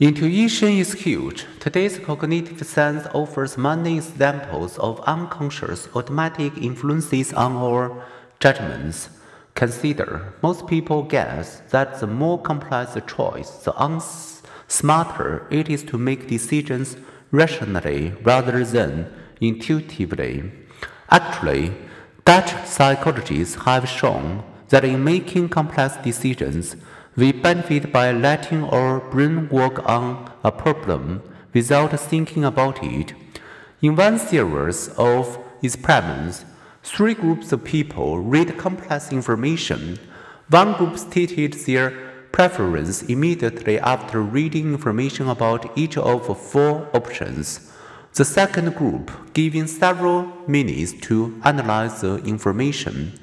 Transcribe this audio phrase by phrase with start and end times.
[0.00, 1.44] Intuition is huge.
[1.58, 8.02] Today's cognitive science offers many examples of unconscious automatic influences on our
[8.38, 9.10] judgments.
[9.54, 13.74] Consider most people guess that the more complex the choice, the
[14.68, 16.96] smarter it is to make decisions
[17.30, 20.50] rationally rather than intuitively.
[21.10, 21.74] Actually,
[22.24, 26.74] Dutch psychologists have shown that in making complex decisions,
[27.16, 33.12] we benefit by letting our brain work on a problem without thinking about it.
[33.82, 36.44] In one series of experiments,
[36.82, 39.98] three groups of people read complex information.
[40.48, 41.90] One group stated their
[42.32, 47.72] preference immediately after reading information about each of four options.
[48.14, 53.18] The second group, given several minutes to analyze the information,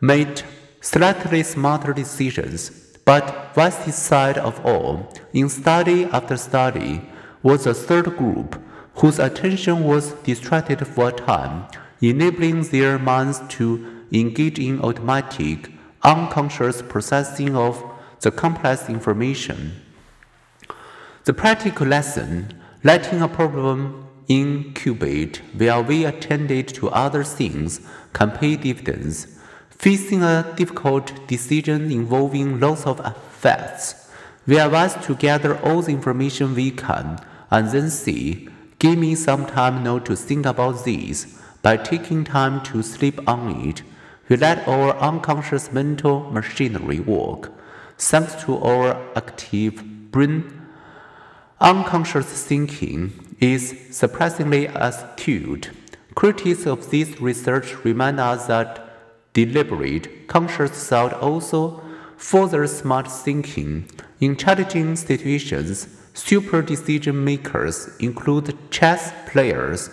[0.00, 0.42] made
[0.80, 2.85] slightly smarter decisions.
[3.06, 7.02] But wisest side of all, in study after study,
[7.40, 8.60] was a third group
[8.96, 11.66] whose attention was distracted for a time,
[12.00, 15.70] enabling their minds to engage in automatic,
[16.02, 17.80] unconscious processing of
[18.22, 19.80] the complex information.
[21.24, 27.80] The practical lesson letting a problem incubate while we attended to other things
[28.12, 29.28] can pay dividends.
[29.78, 34.10] Facing a difficult decision involving lots of facts,
[34.46, 37.18] we are asked to gather all the information we can
[37.50, 41.40] and then see, give me some time now to think about this.
[41.62, 43.82] By taking time to sleep on it,
[44.28, 47.52] we let our unconscious mental machinery work.
[47.98, 50.68] Thanks to our active brain,
[51.60, 55.70] unconscious thinking is surprisingly astute.
[56.14, 58.85] Critics of this research remind us that
[59.36, 61.82] deliberate, conscious thought also
[62.16, 63.84] further smart thinking.
[64.18, 69.90] In challenging situations, super decision makers include chess players,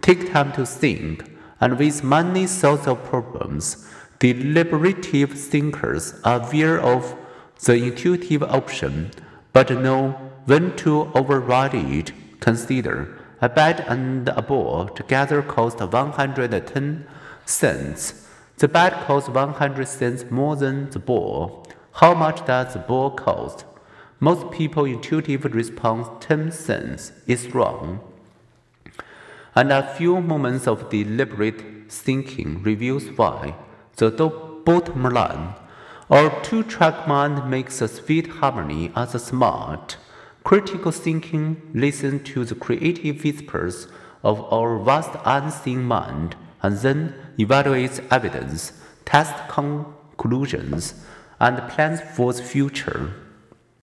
[0.00, 1.30] take time to think,
[1.60, 3.86] and with many sorts of problems,
[4.18, 7.14] deliberative thinkers are aware of
[7.64, 9.10] the intuitive option,
[9.52, 10.12] but know
[10.46, 12.12] when to override it.
[12.40, 17.06] Consider a bat and a ball together cost 110
[17.44, 18.25] cents.
[18.58, 21.66] The bat costs 100 cents more than the ball.
[21.92, 23.66] How much does the ball cost?
[24.18, 28.00] Most people intuitively respond 10 cents is wrong.
[29.54, 33.56] And a few moments of deliberate thinking reveals why.
[33.96, 34.10] The
[34.64, 35.54] bottom line,
[36.08, 39.98] our two-track mind makes a sweet harmony as a smart.
[40.44, 43.88] Critical thinking listens to the creative whispers
[44.24, 48.72] of our vast unseen mind and then evaluates evidence,
[49.04, 50.94] tests conclusions,
[51.38, 53.12] and plans for the future.